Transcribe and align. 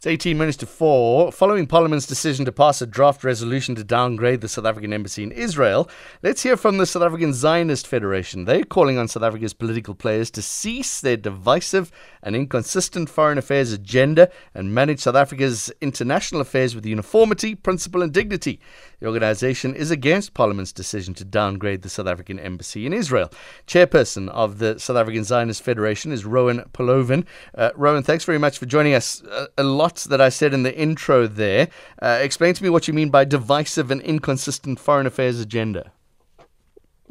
It's 0.00 0.06
18 0.06 0.38
minutes 0.38 0.56
to 0.56 0.66
4. 0.66 1.30
Following 1.30 1.66
Parliament's 1.66 2.06
decision 2.06 2.46
to 2.46 2.52
pass 2.52 2.80
a 2.80 2.86
draft 2.86 3.22
resolution 3.22 3.74
to 3.74 3.84
downgrade 3.84 4.40
the 4.40 4.48
South 4.48 4.64
African 4.64 4.94
embassy 4.94 5.22
in 5.22 5.30
Israel, 5.30 5.90
let's 6.22 6.42
hear 6.42 6.56
from 6.56 6.78
the 6.78 6.86
South 6.86 7.02
African 7.02 7.34
Zionist 7.34 7.86
Federation. 7.86 8.46
They're 8.46 8.64
calling 8.64 8.96
on 8.96 9.08
South 9.08 9.24
Africa's 9.24 9.52
political 9.52 9.94
players 9.94 10.30
to 10.30 10.40
cease 10.40 11.02
their 11.02 11.18
divisive 11.18 11.92
and 12.22 12.34
inconsistent 12.34 13.10
foreign 13.10 13.36
affairs 13.36 13.72
agenda 13.72 14.30
and 14.54 14.74
manage 14.74 15.00
South 15.00 15.16
Africa's 15.16 15.70
international 15.82 16.40
affairs 16.40 16.74
with 16.74 16.86
uniformity, 16.86 17.54
principle, 17.54 18.00
and 18.00 18.10
dignity. 18.10 18.58
The 19.00 19.06
organisation 19.06 19.74
is 19.74 19.90
against 19.90 20.32
Parliament's 20.32 20.72
decision 20.72 21.12
to 21.14 21.26
downgrade 21.26 21.82
the 21.82 21.90
South 21.90 22.06
African 22.06 22.38
embassy 22.38 22.86
in 22.86 22.94
Israel. 22.94 23.30
Chairperson 23.66 24.30
of 24.30 24.60
the 24.60 24.78
South 24.78 24.96
African 24.96 25.24
Zionist 25.24 25.62
Federation 25.62 26.10
is 26.10 26.24
Rowan 26.24 26.60
Polovin. 26.72 27.26
Uh, 27.54 27.70
Rowan, 27.74 28.02
thanks 28.02 28.24
very 28.24 28.38
much 28.38 28.58
for 28.58 28.64
joining 28.64 28.94
us. 28.94 29.22
A 29.58 29.62
lot 29.62 29.89
that 29.94 30.20
I 30.20 30.28
said 30.28 30.54
in 30.54 30.62
the 30.62 30.76
intro 30.76 31.26
there. 31.26 31.68
Uh, 32.00 32.18
explain 32.20 32.54
to 32.54 32.62
me 32.62 32.70
what 32.70 32.88
you 32.88 32.94
mean 32.94 33.10
by 33.10 33.24
divisive 33.24 33.90
and 33.90 34.00
inconsistent 34.02 34.78
foreign 34.78 35.06
affairs 35.06 35.40
agenda. 35.40 35.92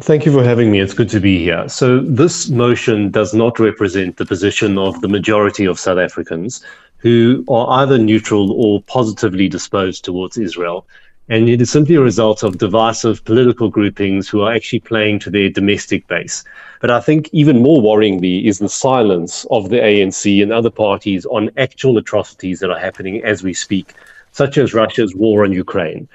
Thank 0.02 0.26
you 0.26 0.32
for 0.32 0.44
having 0.44 0.72
me. 0.72 0.80
It's 0.80 0.94
good 0.94 1.10
to 1.10 1.20
be 1.20 1.44
here. 1.44 1.68
So, 1.68 2.00
this 2.00 2.50
motion 2.50 3.12
does 3.12 3.34
not 3.34 3.60
represent 3.60 4.16
the 4.16 4.26
position 4.26 4.78
of 4.78 5.02
the 5.02 5.10
majority 5.10 5.66
of 5.66 5.78
South 5.78 5.98
Africans 5.98 6.64
who 7.00 7.44
are 7.50 7.82
either 7.82 7.98
neutral 7.98 8.52
or 8.52 8.82
positively 8.84 9.50
disposed 9.50 10.06
towards 10.06 10.38
Israel. 10.38 10.86
And 11.32 11.48
it 11.48 11.62
is 11.62 11.70
simply 11.70 11.94
a 11.94 12.02
result 12.02 12.42
of 12.42 12.58
divisive 12.58 13.24
political 13.24 13.70
groupings 13.70 14.28
who 14.28 14.42
are 14.42 14.52
actually 14.52 14.80
playing 14.80 15.20
to 15.20 15.30
their 15.30 15.48
domestic 15.48 16.08
base. 16.08 16.44
But 16.82 16.90
I 16.90 17.00
think 17.00 17.30
even 17.32 17.62
more 17.62 17.82
worryingly 17.82 18.46
is 18.46 18.58
the 18.58 18.68
silence 18.68 19.46
of 19.52 19.70
the 19.70 19.78
ANC 19.78 20.42
and 20.42 20.52
other 20.52 20.72
parties 20.72 21.28
on 21.28 21.52
actual 21.56 22.00
atrocities 22.00 22.60
that 22.62 22.72
are 22.72 22.80
happening 22.80 23.24
as 23.24 23.44
we 23.44 23.54
speak, 23.54 23.94
such 24.32 24.58
as 24.58 24.74
Russia's 24.74 25.14
war 25.14 25.44
on 25.44 25.54
Ukraine. 25.54 26.10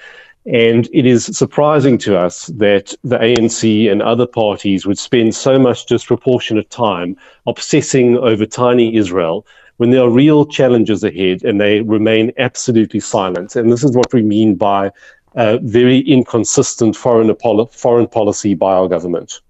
And 0.46 0.88
it 0.92 1.06
is 1.06 1.26
surprising 1.26 1.96
to 1.98 2.18
us 2.18 2.46
that 2.48 2.92
the 3.04 3.18
ANC 3.18 3.90
and 3.90 4.02
other 4.02 4.26
parties 4.26 4.84
would 4.84 4.98
spend 4.98 5.34
so 5.34 5.60
much 5.60 5.86
disproportionate 5.86 6.70
time 6.70 7.16
obsessing 7.46 8.18
over 8.18 8.46
tiny 8.46 8.96
Israel 8.96 9.46
when 9.76 9.90
there 9.90 10.02
are 10.02 10.10
real 10.10 10.46
challenges 10.46 11.02
ahead 11.02 11.42
and 11.42 11.60
they 11.60 11.80
remain 11.80 12.32
absolutely 12.38 13.00
silent. 13.00 13.56
And 13.56 13.72
this 13.72 13.82
is 13.82 13.96
what 13.96 14.12
we 14.12 14.22
mean 14.22 14.54
by 14.54 14.90
uh, 15.34 15.58
very 15.62 15.98
inconsistent 16.00 16.96
foreign, 16.96 17.34
foreign 17.70 18.06
policy 18.06 18.54
by 18.54 18.72
our 18.72 18.88
government. 18.88 19.40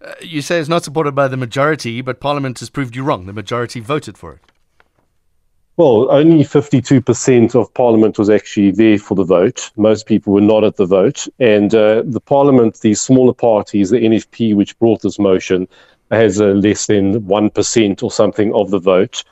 Uh, 0.00 0.12
you 0.20 0.42
say 0.42 0.58
it's 0.58 0.68
not 0.68 0.84
supported 0.84 1.14
by 1.14 1.28
the 1.28 1.36
majority, 1.36 2.00
but 2.00 2.20
Parliament 2.20 2.60
has 2.60 2.70
proved 2.70 2.94
you 2.94 3.02
wrong. 3.02 3.26
The 3.26 3.32
majority 3.32 3.80
voted 3.80 4.16
for 4.16 4.34
it. 4.34 4.40
Well, 5.78 6.10
only 6.10 6.44
52% 6.44 7.54
of 7.54 7.72
Parliament 7.72 8.18
was 8.18 8.28
actually 8.28 8.72
there 8.72 8.98
for 8.98 9.14
the 9.14 9.24
vote. 9.24 9.70
Most 9.76 10.06
people 10.06 10.34
were 10.34 10.42
not 10.42 10.64
at 10.64 10.76
the 10.76 10.84
vote. 10.84 11.26
And 11.38 11.74
uh, 11.74 12.02
the 12.04 12.20
Parliament, 12.20 12.80
the 12.80 12.94
smaller 12.94 13.32
parties, 13.32 13.88
the 13.88 13.96
NFP, 13.96 14.54
which 14.54 14.78
brought 14.78 15.00
this 15.00 15.18
motion, 15.18 15.66
has 16.10 16.40
uh, 16.40 16.48
less 16.48 16.86
than 16.86 17.22
1% 17.22 18.02
or 18.02 18.10
something 18.10 18.52
of 18.54 18.70
the 18.70 18.78
vote 18.78 19.24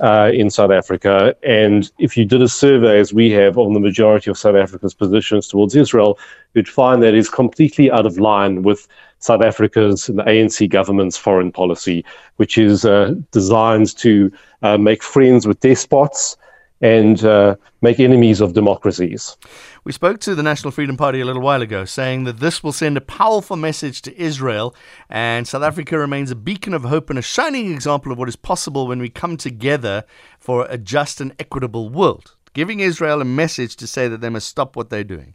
uh, 0.00 0.30
in 0.32 0.50
South 0.50 0.70
Africa. 0.70 1.34
And 1.42 1.90
if 1.98 2.16
you 2.16 2.24
did 2.24 2.42
a 2.42 2.48
survey, 2.48 2.98
as 2.98 3.12
we 3.12 3.30
have, 3.32 3.58
on 3.58 3.74
the 3.74 3.80
majority 3.80 4.30
of 4.30 4.38
South 4.38 4.56
Africa's 4.56 4.94
positions 4.94 5.48
towards 5.48 5.76
Israel, 5.76 6.18
you'd 6.54 6.68
find 6.68 7.02
that 7.02 7.14
is 7.14 7.28
completely 7.28 7.90
out 7.90 8.06
of 8.06 8.18
line 8.18 8.62
with 8.62 8.88
South 9.18 9.42
Africa's 9.42 10.08
and 10.08 10.18
the 10.18 10.22
ANC 10.24 10.68
government's 10.68 11.16
foreign 11.16 11.52
policy, 11.52 12.04
which 12.36 12.56
is 12.56 12.84
uh, 12.84 13.14
designed 13.32 13.96
to 13.98 14.32
uh, 14.62 14.78
make 14.78 15.02
friends 15.02 15.46
with 15.46 15.60
despots 15.60 16.36
and 16.80 17.24
uh, 17.24 17.56
make 17.82 18.00
enemies 18.00 18.40
of 18.40 18.54
democracies. 18.54 19.36
We 19.84 19.92
spoke 19.92 20.20
to 20.20 20.34
the 20.34 20.42
National 20.42 20.70
Freedom 20.70 20.96
Party 20.96 21.20
a 21.20 21.24
little 21.24 21.42
while 21.42 21.62
ago, 21.62 21.84
saying 21.84 22.24
that 22.24 22.40
this 22.40 22.62
will 22.62 22.72
send 22.72 22.96
a 22.96 23.00
powerful 23.00 23.56
message 23.56 24.02
to 24.02 24.20
Israel, 24.20 24.74
and 25.08 25.46
South 25.46 25.62
Africa 25.62 25.98
remains 25.98 26.30
a 26.30 26.36
beacon 26.36 26.74
of 26.74 26.84
hope 26.84 27.10
and 27.10 27.18
a 27.18 27.22
shining 27.22 27.72
example 27.72 28.12
of 28.12 28.18
what 28.18 28.28
is 28.28 28.36
possible 28.36 28.86
when 28.86 28.98
we 28.98 29.08
come 29.08 29.36
together 29.36 30.04
for 30.38 30.66
a 30.68 30.78
just 30.78 31.20
and 31.20 31.34
equitable 31.38 31.88
world, 31.88 32.36
giving 32.54 32.80
Israel 32.80 33.20
a 33.20 33.24
message 33.24 33.76
to 33.76 33.86
say 33.86 34.08
that 34.08 34.20
they 34.20 34.30
must 34.30 34.48
stop 34.48 34.76
what 34.76 34.90
they're 34.90 35.04
doing. 35.04 35.34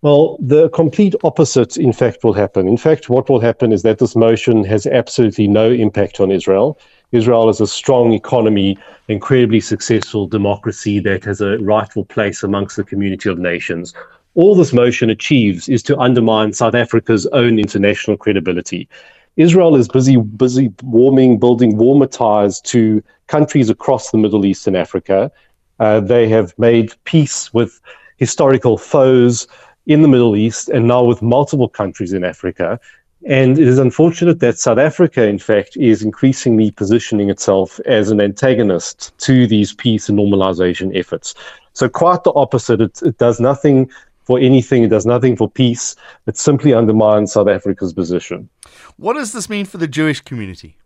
Well, 0.00 0.36
the 0.38 0.68
complete 0.68 1.16
opposite, 1.24 1.76
in 1.76 1.92
fact, 1.92 2.22
will 2.22 2.32
happen. 2.32 2.68
In 2.68 2.76
fact, 2.76 3.08
what 3.10 3.28
will 3.28 3.40
happen 3.40 3.72
is 3.72 3.82
that 3.82 3.98
this 3.98 4.14
motion 4.14 4.62
has 4.64 4.86
absolutely 4.86 5.48
no 5.48 5.70
impact 5.70 6.20
on 6.20 6.30
Israel. 6.30 6.78
Israel 7.12 7.48
is 7.48 7.60
a 7.60 7.66
strong 7.66 8.12
economy, 8.12 8.76
incredibly 9.08 9.60
successful 9.60 10.26
democracy 10.26 11.00
that 11.00 11.24
has 11.24 11.40
a 11.40 11.56
rightful 11.58 12.04
place 12.04 12.42
amongst 12.42 12.76
the 12.76 12.84
community 12.84 13.30
of 13.30 13.38
nations. 13.38 13.94
All 14.34 14.54
this 14.54 14.74
motion 14.74 15.08
achieves 15.08 15.68
is 15.68 15.82
to 15.84 15.98
undermine 15.98 16.52
South 16.52 16.74
Africa's 16.74 17.26
own 17.28 17.58
international 17.58 18.18
credibility. 18.18 18.88
Israel 19.36 19.74
is 19.74 19.88
busy, 19.88 20.16
busy 20.16 20.72
warming, 20.82 21.38
building 21.38 21.78
warmer 21.78 22.06
ties 22.06 22.60
to 22.62 23.02
countries 23.26 23.70
across 23.70 24.10
the 24.10 24.18
Middle 24.18 24.44
East 24.44 24.66
and 24.66 24.76
Africa. 24.76 25.32
Uh, 25.80 26.00
they 26.00 26.28
have 26.28 26.52
made 26.58 26.92
peace 27.04 27.54
with 27.54 27.80
historical 28.16 28.76
foes 28.76 29.46
in 29.86 30.02
the 30.02 30.08
Middle 30.08 30.36
East 30.36 30.68
and 30.68 30.86
now 30.86 31.02
with 31.02 31.22
multiple 31.22 31.68
countries 31.68 32.12
in 32.12 32.22
Africa. 32.22 32.78
And 33.26 33.58
it 33.58 33.66
is 33.66 33.78
unfortunate 33.78 34.40
that 34.40 34.58
South 34.58 34.78
Africa, 34.78 35.26
in 35.26 35.38
fact, 35.38 35.76
is 35.76 36.02
increasingly 36.02 36.70
positioning 36.70 37.30
itself 37.30 37.80
as 37.80 38.10
an 38.10 38.20
antagonist 38.20 39.16
to 39.18 39.46
these 39.46 39.72
peace 39.72 40.08
and 40.08 40.18
normalization 40.18 40.96
efforts. 40.96 41.34
So, 41.72 41.88
quite 41.88 42.22
the 42.22 42.32
opposite. 42.34 42.80
It, 42.80 43.02
it 43.02 43.18
does 43.18 43.40
nothing 43.40 43.90
for 44.22 44.38
anything, 44.38 44.82
it 44.82 44.88
does 44.88 45.06
nothing 45.06 45.36
for 45.36 45.50
peace. 45.50 45.96
It 46.26 46.36
simply 46.36 46.74
undermines 46.74 47.32
South 47.32 47.48
Africa's 47.48 47.94
position. 47.94 48.48
What 48.96 49.14
does 49.14 49.32
this 49.32 49.48
mean 49.48 49.64
for 49.64 49.78
the 49.78 49.88
Jewish 49.88 50.20
community? 50.20 50.76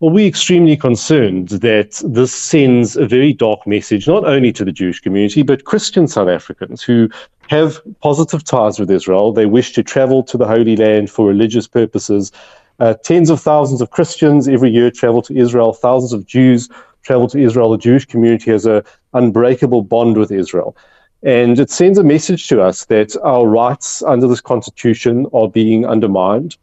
Well, 0.00 0.10
we're 0.10 0.26
extremely 0.26 0.76
concerned 0.76 1.50
that 1.50 2.02
this 2.04 2.34
sends 2.34 2.96
a 2.96 3.06
very 3.06 3.32
dark 3.32 3.68
message, 3.68 4.08
not 4.08 4.24
only 4.24 4.50
to 4.50 4.64
the 4.64 4.72
Jewish 4.72 4.98
community, 4.98 5.42
but 5.42 5.64
Christian 5.64 6.08
South 6.08 6.28
Africans 6.28 6.82
who 6.82 7.08
have 7.52 7.82
positive 8.00 8.42
ties 8.42 8.80
with 8.80 8.90
Israel. 8.90 9.30
They 9.30 9.44
wish 9.44 9.72
to 9.72 9.82
travel 9.82 10.22
to 10.22 10.38
the 10.38 10.46
Holy 10.46 10.74
Land 10.74 11.10
for 11.10 11.28
religious 11.28 11.68
purposes. 11.68 12.32
Uh, 12.80 12.94
tens 12.94 13.28
of 13.28 13.42
thousands 13.42 13.82
of 13.82 13.90
Christians 13.90 14.48
every 14.48 14.70
year 14.70 14.90
travel 14.90 15.20
to 15.20 15.36
Israel, 15.36 15.74
thousands 15.74 16.14
of 16.14 16.24
Jews 16.24 16.70
travel 17.02 17.28
to 17.28 17.38
Israel. 17.38 17.70
The 17.70 17.76
Jewish 17.76 18.06
community 18.06 18.50
has 18.52 18.64
an 18.64 18.82
unbreakable 19.12 19.82
bond 19.82 20.16
with 20.16 20.32
Israel. 20.32 20.74
And 21.22 21.60
it 21.60 21.70
sends 21.70 21.98
a 21.98 22.02
message 22.02 22.48
to 22.48 22.62
us 22.62 22.86
that 22.86 23.14
our 23.22 23.46
rights 23.46 24.02
under 24.02 24.26
this 24.26 24.40
constitution 24.40 25.26
are 25.34 25.48
being 25.48 25.84
undermined. 25.84 26.56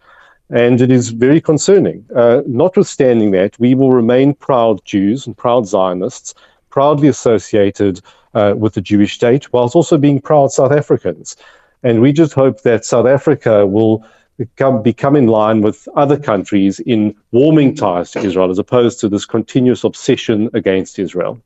And 0.50 0.82
it 0.82 0.90
is 0.90 1.10
very 1.10 1.40
concerning. 1.40 2.04
Uh, 2.16 2.42
notwithstanding 2.48 3.30
that, 3.32 3.60
we 3.60 3.76
will 3.76 3.92
remain 3.92 4.34
proud 4.34 4.84
Jews 4.86 5.28
and 5.28 5.38
proud 5.38 5.68
Zionists, 5.68 6.34
proudly 6.72 7.10
associated 7.10 8.02
uh, 8.34 8.54
with 8.58 8.74
the 8.74 8.82
Jewish 8.82 9.14
state, 9.14 9.52
whilst 9.54 9.76
also 9.76 9.98
being 9.98 10.22
proud 10.22 10.52
South 10.52 10.72
Africans. 10.72 11.36
And 11.84 12.02
we 12.02 12.12
just 12.12 12.34
hope 12.34 12.62
that 12.64 12.86
South 12.86 13.08
Africa 13.08 13.66
will 13.66 14.06
become, 14.38 14.82
become 14.82 15.16
in 15.16 15.28
line 15.28 15.62
with 15.62 15.88
other 15.96 16.18
countries 16.18 16.80
in 16.82 17.16
warming 17.32 17.76
ties 17.76 18.12
to 18.12 18.20
Israel, 18.20 18.50
as 18.50 18.60
opposed 18.60 19.00
to 19.02 19.10
this 19.10 19.26
continuous 19.26 19.84
obsession 19.84 20.50
against 20.54 21.00
Israel. 21.00 21.42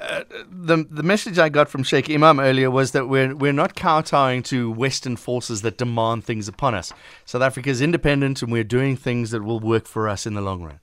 Uh, 0.00 0.24
the 0.50 0.84
the 0.90 1.02
message 1.04 1.38
I 1.38 1.48
got 1.48 1.68
from 1.68 1.84
Shaik 1.84 2.06
Emam 2.06 2.42
earlier 2.42 2.72
was 2.72 2.90
that 2.90 3.08
we're 3.08 3.36
we're 3.36 3.52
not 3.52 3.76
kowtowing 3.76 4.42
to 4.44 4.68
Western 4.72 5.14
forces 5.14 5.62
that 5.62 5.78
demand 5.78 6.24
things 6.24 6.48
upon 6.48 6.74
us. 6.74 6.92
South 7.24 7.42
Africa 7.42 7.70
is 7.70 7.80
independent, 7.80 8.42
and 8.42 8.50
we're 8.50 8.64
doing 8.64 8.96
things 8.96 9.30
that 9.30 9.44
will 9.44 9.60
work 9.60 9.86
for 9.86 10.08
us 10.08 10.26
in 10.26 10.34
the 10.34 10.40
long 10.40 10.64
run. 10.64 10.80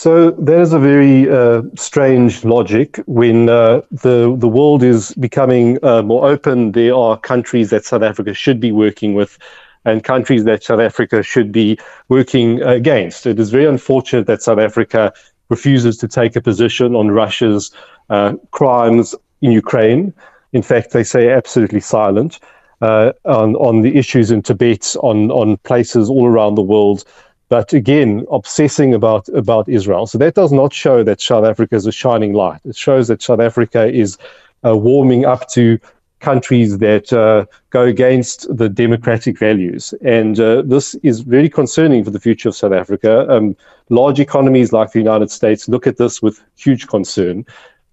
So 0.00 0.30
there's 0.30 0.72
a 0.72 0.78
very 0.78 1.28
uh, 1.28 1.60
strange 1.76 2.42
logic 2.42 2.96
when 3.04 3.50
uh, 3.50 3.82
the 3.90 4.34
the 4.34 4.48
world 4.48 4.82
is 4.82 5.12
becoming 5.16 5.78
uh, 5.84 6.00
more 6.00 6.26
open. 6.26 6.72
There 6.72 6.94
are 6.94 7.18
countries 7.18 7.68
that 7.68 7.84
South 7.84 8.02
Africa 8.02 8.32
should 8.32 8.60
be 8.60 8.72
working 8.72 9.12
with, 9.12 9.38
and 9.84 10.02
countries 10.02 10.44
that 10.44 10.64
South 10.64 10.80
Africa 10.80 11.22
should 11.22 11.52
be 11.52 11.78
working 12.08 12.62
against. 12.62 13.26
It 13.26 13.38
is 13.38 13.50
very 13.50 13.66
unfortunate 13.66 14.26
that 14.26 14.40
South 14.40 14.58
Africa 14.58 15.12
refuses 15.50 15.98
to 15.98 16.08
take 16.08 16.34
a 16.34 16.40
position 16.40 16.96
on 16.96 17.10
Russia's 17.10 17.70
uh, 18.08 18.36
crimes 18.52 19.14
in 19.42 19.52
Ukraine. 19.52 20.14
In 20.54 20.62
fact, 20.62 20.92
they 20.92 21.04
say 21.04 21.28
absolutely 21.28 21.80
silent 21.80 22.40
uh, 22.80 23.12
on, 23.26 23.54
on 23.56 23.82
the 23.82 23.98
issues 23.98 24.30
in 24.30 24.40
Tibet, 24.40 24.96
on, 25.02 25.30
on 25.30 25.58
places 25.58 26.08
all 26.08 26.26
around 26.26 26.54
the 26.54 26.62
world. 26.62 27.04
But 27.50 27.72
again, 27.72 28.24
obsessing 28.30 28.94
about, 28.94 29.28
about 29.30 29.68
Israel. 29.68 30.06
So 30.06 30.18
that 30.18 30.34
does 30.34 30.52
not 30.52 30.72
show 30.72 31.02
that 31.02 31.20
South 31.20 31.44
Africa 31.44 31.74
is 31.74 31.84
a 31.84 31.92
shining 31.92 32.32
light. 32.32 32.60
It 32.64 32.76
shows 32.76 33.08
that 33.08 33.20
South 33.20 33.40
Africa 33.40 33.92
is 33.92 34.16
uh, 34.64 34.76
warming 34.76 35.24
up 35.24 35.48
to 35.50 35.78
countries 36.20 36.78
that 36.78 37.12
uh, 37.12 37.46
go 37.70 37.82
against 37.82 38.46
the 38.56 38.68
democratic 38.68 39.36
values. 39.36 39.92
And 40.04 40.38
uh, 40.38 40.62
this 40.62 40.94
is 41.02 41.20
very 41.20 41.48
concerning 41.48 42.04
for 42.04 42.10
the 42.10 42.20
future 42.20 42.50
of 42.50 42.54
South 42.54 42.72
Africa. 42.72 43.28
Um, 43.28 43.56
large 43.88 44.20
economies 44.20 44.72
like 44.72 44.92
the 44.92 45.00
United 45.00 45.30
States 45.30 45.68
look 45.68 45.88
at 45.88 45.96
this 45.96 46.22
with 46.22 46.40
huge 46.56 46.86
concern. 46.86 47.44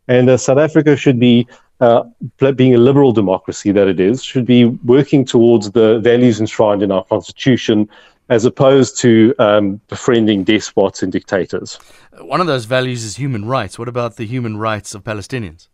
And 0.08 0.30
uh, 0.30 0.38
South 0.38 0.60
Africa 0.60 0.96
should 0.96 1.20
be, 1.20 1.48
uh, 1.80 2.04
being 2.56 2.76
a 2.76 2.78
liberal 2.78 3.12
democracy 3.12 3.72
that 3.72 3.88
it 3.88 4.00
is, 4.00 4.24
should 4.24 4.46
be 4.46 4.66
working 4.66 5.26
towards 5.26 5.72
the 5.72 6.00
values 6.00 6.40
enshrined 6.40 6.84
in 6.84 6.92
our 6.92 7.06
constitution 7.06 7.90
as 8.30 8.46
opposed 8.46 8.98
to 9.00 9.34
um, 9.40 9.80
befriending 9.88 10.44
despots 10.44 11.02
and 11.02 11.12
dictators. 11.12 11.80
One 12.20 12.42
of 12.42 12.48
those 12.48 12.66
values 12.66 13.04
is 13.04 13.16
human 13.16 13.46
rights. 13.46 13.80
What 13.80 13.88
about 13.88 14.18
the 14.18 14.26
human 14.26 14.58
rights 14.58 14.94
of 14.94 15.04
Palestinians? 15.04 15.68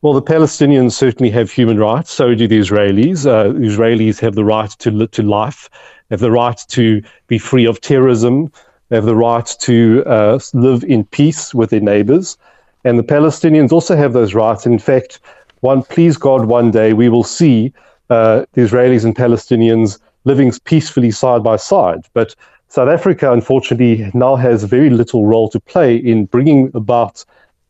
Well, 0.00 0.14
the 0.14 0.22
Palestinians 0.22 0.92
certainly 0.92 1.30
have 1.30 1.50
human 1.50 1.78
rights. 1.78 2.10
So 2.10 2.34
do 2.34 2.48
the 2.48 2.58
Israelis. 2.58 3.24
Uh, 3.24 3.52
the 3.52 3.66
Israelis 3.66 4.18
have 4.20 4.34
the 4.34 4.44
right 4.44 4.70
to 4.80 5.06
to 5.06 5.22
life, 5.22 5.70
have 6.10 6.20
the 6.20 6.32
right 6.32 6.60
to 6.68 7.02
be 7.28 7.38
free 7.38 7.66
of 7.66 7.80
terrorism, 7.80 8.50
have 8.90 9.04
the 9.04 9.14
right 9.14 9.46
to 9.60 10.02
uh, 10.06 10.38
live 10.54 10.82
in 10.84 11.04
peace 11.04 11.54
with 11.54 11.70
their 11.70 11.80
neighbors, 11.80 12.36
and 12.84 12.98
the 12.98 13.04
Palestinians 13.04 13.70
also 13.70 13.96
have 13.96 14.12
those 14.12 14.34
rights. 14.34 14.66
in 14.66 14.78
fact, 14.78 15.20
one 15.60 15.82
please 15.84 16.16
God, 16.16 16.46
one 16.46 16.72
day 16.72 16.92
we 16.92 17.08
will 17.08 17.24
see 17.24 17.72
uh, 18.10 18.44
the 18.54 18.62
Israelis 18.62 19.04
and 19.04 19.14
Palestinians 19.14 20.00
living 20.24 20.52
peacefully 20.64 21.10
side 21.10 21.42
by 21.42 21.56
side. 21.56 22.04
But 22.14 22.34
South 22.68 22.88
Africa, 22.88 23.32
unfortunately, 23.32 24.10
now 24.14 24.36
has 24.36 24.64
very 24.64 24.90
little 24.90 25.26
role 25.26 25.48
to 25.50 25.60
play 25.60 25.96
in 25.96 26.26
bringing 26.26 26.70
about 26.74 27.24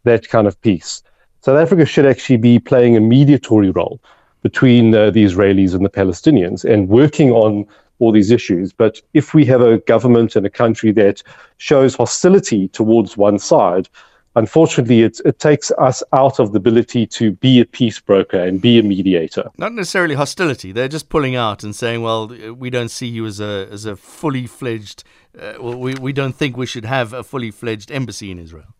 that 0.04 0.28
kind 0.28 0.46
of 0.46 0.60
peace. 0.60 1.02
South 1.40 1.58
Africa 1.58 1.84
should 1.84 2.06
actually 2.06 2.36
be 2.36 2.58
playing 2.58 2.96
a 2.96 3.00
mediatory 3.00 3.70
role 3.70 4.00
between 4.42 4.94
uh, 4.94 5.10
the 5.10 5.24
Israelis 5.24 5.74
and 5.74 5.84
the 5.84 5.90
Palestinians 5.90 6.64
and 6.64 6.88
working 6.88 7.32
on 7.32 7.66
all 7.98 8.12
these 8.12 8.30
issues. 8.30 8.72
But 8.72 9.00
if 9.14 9.34
we 9.34 9.44
have 9.46 9.60
a 9.60 9.78
government 9.78 10.36
and 10.36 10.44
a 10.44 10.50
country 10.50 10.92
that 10.92 11.22
shows 11.58 11.94
hostility 11.94 12.68
towards 12.68 13.16
one 13.16 13.38
side, 13.38 13.88
unfortunately, 14.36 15.02
it, 15.02 15.20
it 15.24 15.38
takes 15.38 15.70
us 15.72 16.02
out 16.12 16.38
of 16.38 16.52
the 16.52 16.58
ability 16.58 17.06
to 17.06 17.32
be 17.32 17.60
a 17.60 17.64
peace 17.64 18.00
broker 18.00 18.38
and 18.38 18.60
be 18.60 18.78
a 18.78 18.82
mediator. 18.82 19.50
Not 19.58 19.72
necessarily 19.72 20.14
hostility. 20.14 20.72
They're 20.72 20.88
just 20.88 21.08
pulling 21.08 21.36
out 21.36 21.62
and 21.62 21.74
saying, 21.74 22.02
well, 22.02 22.28
we 22.28 22.70
don't 22.70 22.90
see 22.90 23.06
you 23.06 23.26
as 23.26 23.40
a, 23.40 23.68
as 23.70 23.84
a 23.84 23.96
fully 23.96 24.46
fledged, 24.46 25.04
uh, 25.38 25.54
we, 25.60 25.94
we 25.94 26.12
don't 26.12 26.34
think 26.34 26.56
we 26.56 26.66
should 26.66 26.84
have 26.84 27.12
a 27.12 27.22
fully 27.22 27.50
fledged 27.50 27.90
embassy 27.90 28.30
in 28.30 28.38
Israel. 28.38 28.74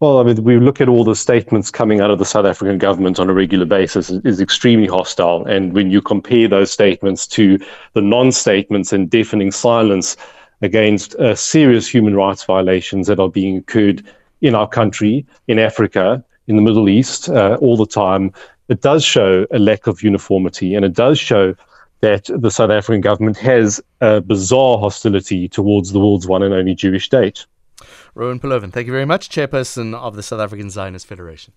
Well, 0.00 0.20
I 0.20 0.22
mean, 0.22 0.44
we 0.44 0.60
look 0.60 0.80
at 0.80 0.88
all 0.88 1.02
the 1.02 1.16
statements 1.16 1.72
coming 1.72 2.00
out 2.00 2.12
of 2.12 2.20
the 2.20 2.24
South 2.24 2.46
African 2.46 2.78
government 2.78 3.18
on 3.18 3.28
a 3.28 3.34
regular 3.34 3.66
basis 3.66 4.10
is 4.10 4.40
extremely 4.40 4.86
hostile. 4.86 5.44
And 5.46 5.72
when 5.72 5.90
you 5.90 6.00
compare 6.00 6.46
those 6.46 6.70
statements 6.70 7.26
to 7.28 7.58
the 7.94 8.00
non-statements 8.00 8.92
and 8.92 9.10
deafening 9.10 9.50
silence 9.50 10.16
against 10.62 11.14
uh, 11.16 11.34
serious 11.34 11.86
human 11.88 12.14
rights 12.14 12.44
violations 12.44 13.06
that 13.06 13.20
are 13.20 13.30
being 13.30 13.58
occurred 13.58 14.04
in 14.40 14.54
our 14.54 14.68
country, 14.68 15.26
in 15.46 15.58
Africa, 15.58 16.24
in 16.46 16.56
the 16.56 16.62
Middle 16.62 16.88
East, 16.88 17.28
uh, 17.28 17.58
all 17.60 17.76
the 17.76 17.86
time, 17.86 18.32
it 18.68 18.80
does 18.80 19.04
show 19.04 19.46
a 19.50 19.58
lack 19.58 19.86
of 19.86 20.02
uniformity, 20.02 20.74
and 20.74 20.84
it 20.84 20.92
does 20.92 21.18
show 21.18 21.54
that 22.00 22.30
the 22.34 22.50
South 22.50 22.70
African 22.70 23.00
government 23.00 23.36
has 23.38 23.80
a 24.00 24.20
bizarre 24.20 24.78
hostility 24.78 25.48
towards 25.48 25.92
the 25.92 25.98
world's 25.98 26.26
one 26.26 26.42
and 26.42 26.54
only 26.54 26.74
Jewish 26.74 27.06
state. 27.06 27.44
Rowan 28.14 28.40
Polovin, 28.40 28.72
thank 28.72 28.86
you 28.86 28.92
very 28.92 29.04
much, 29.04 29.28
Chairperson 29.28 29.94
of 29.94 30.16
the 30.16 30.22
South 30.22 30.40
African 30.40 30.70
Zionist 30.70 31.06
Federation. 31.06 31.52